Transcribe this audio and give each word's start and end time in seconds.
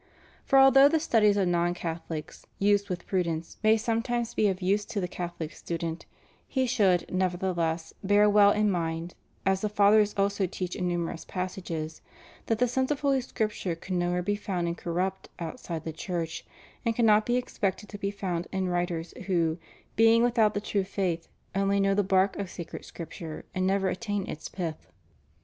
For 0.45 0.57
although 0.57 0.89
the 0.89 0.99
studies 0.99 1.37
of 1.37 1.47
non 1.47 1.75
Catholics, 1.75 2.47
used 2.57 2.89
with 2.89 3.05
prudence, 3.05 3.59
may 3.61 3.77
sometimes 3.77 4.33
be 4.33 4.47
of 4.47 4.59
use 4.59 4.83
to 4.85 4.99
the 4.99 5.07
Catholic 5.07 5.51
student, 5.53 6.07
he 6.47 6.65
should, 6.65 7.13
nevertheless, 7.13 7.93
bear 8.03 8.27
well 8.27 8.49
in 8.49 8.71
mind— 8.71 9.13
as 9.51 9.61
the 9.61 9.69
Fathers 9.69 10.15
also 10.17 10.47
teach 10.47 10.75
in 10.75 10.87
numerous 10.87 11.23
passages 11.23 12.01
^— 12.43 12.45
that 12.47 12.57
the 12.57 12.67
sense 12.67 12.89
of 12.89 13.01
Holy 13.01 13.21
Scripture 13.21 13.75
can 13.75 13.99
nowhere 13.99 14.23
be 14.23 14.35
found 14.35 14.67
incorrupt 14.67 15.29
outside 15.37 15.83
the 15.83 15.93
Church, 15.93 16.47
and 16.83 16.95
cannot 16.95 17.23
be 17.27 17.37
expected 17.37 17.87
to 17.89 17.99
be 17.99 18.09
found 18.09 18.47
in 18.51 18.69
writers 18.69 19.13
who, 19.27 19.59
being 19.95 20.23
without 20.23 20.55
the 20.55 20.61
true 20.61 20.83
faith, 20.83 21.27
only 21.53 21.79
know 21.79 21.93
the 21.93 22.01
bark 22.01 22.35
of 22.37 22.49
sacred 22.49 22.83
Scripture, 22.85 23.45
and 23.53 23.67
never 23.67 23.87
attain 23.87 24.25
its 24.27 24.49
pith. 24.49 24.87